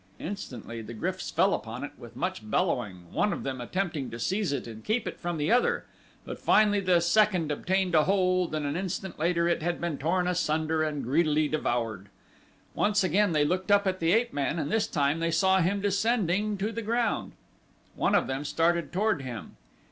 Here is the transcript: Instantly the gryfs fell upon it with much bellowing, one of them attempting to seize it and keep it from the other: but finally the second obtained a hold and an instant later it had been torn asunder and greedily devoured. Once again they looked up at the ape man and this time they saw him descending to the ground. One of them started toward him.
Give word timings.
Instantly 0.17 0.81
the 0.81 0.95
gryfs 0.95 1.29
fell 1.31 1.53
upon 1.53 1.83
it 1.83 1.91
with 1.95 2.15
much 2.15 2.41
bellowing, 2.49 3.13
one 3.13 3.31
of 3.31 3.43
them 3.43 3.61
attempting 3.61 4.09
to 4.09 4.17
seize 4.17 4.51
it 4.51 4.65
and 4.65 4.83
keep 4.83 5.07
it 5.07 5.19
from 5.19 5.37
the 5.37 5.51
other: 5.51 5.85
but 6.25 6.39
finally 6.39 6.79
the 6.79 6.99
second 6.99 7.51
obtained 7.51 7.93
a 7.93 8.05
hold 8.05 8.55
and 8.55 8.65
an 8.65 8.75
instant 8.75 9.19
later 9.19 9.47
it 9.47 9.61
had 9.61 9.79
been 9.79 9.99
torn 9.99 10.27
asunder 10.27 10.81
and 10.81 11.03
greedily 11.03 11.47
devoured. 11.47 12.09
Once 12.73 13.03
again 13.03 13.31
they 13.31 13.45
looked 13.45 13.69
up 13.69 13.85
at 13.85 13.99
the 13.99 14.11
ape 14.11 14.33
man 14.33 14.57
and 14.57 14.71
this 14.71 14.87
time 14.87 15.19
they 15.19 15.29
saw 15.29 15.59
him 15.59 15.81
descending 15.81 16.57
to 16.57 16.71
the 16.71 16.81
ground. 16.81 17.33
One 17.93 18.15
of 18.15 18.25
them 18.25 18.43
started 18.43 18.91
toward 18.91 19.21
him. 19.21 19.55